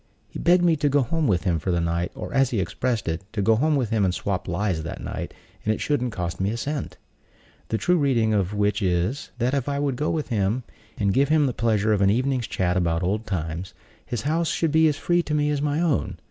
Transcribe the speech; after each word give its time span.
He 0.29 0.39
begged 0.39 0.63
me 0.63 0.75
to 0.77 0.89
go 0.89 1.03
home 1.03 1.27
with 1.27 1.43
him 1.43 1.59
for 1.59 1.69
the 1.69 1.79
night, 1.79 2.11
or, 2.15 2.33
as 2.33 2.49
he 2.49 2.59
expressed 2.59 3.07
it, 3.07 3.23
"to 3.33 3.41
go 3.43 3.55
home 3.55 3.75
with 3.75 3.91
him 3.91 4.03
and 4.03 4.11
swap 4.11 4.47
lies 4.47 4.81
that 4.81 4.99
night, 4.99 5.31
and 5.63 5.71
it 5.75 5.79
shouldn't 5.79 6.11
cost 6.11 6.39
me 6.41 6.49
a 6.49 6.57
cent;" 6.57 6.97
the 7.67 7.77
true 7.77 7.97
reading 7.99 8.33
of 8.33 8.51
which 8.51 8.81
is, 8.81 9.29
that 9.37 9.53
if 9.53 9.69
I 9.69 9.77
would 9.77 9.97
go 9.97 10.05
home 10.05 10.15
with 10.15 10.29
him, 10.29 10.63
and 10.97 11.13
give 11.13 11.29
him 11.29 11.45
the 11.45 11.53
pleasure 11.53 11.93
of 11.93 12.01
an 12.01 12.09
evening's 12.09 12.47
chat 12.47 12.77
about 12.77 13.03
old 13.03 13.27
times, 13.27 13.75
his 14.03 14.23
house 14.23 14.49
should 14.49 14.71
be 14.71 14.87
as 14.87 14.97
free 14.97 15.21
to 15.21 15.35
me 15.35 15.51
as 15.51 15.61
my 15.61 15.79
own. 15.79 16.17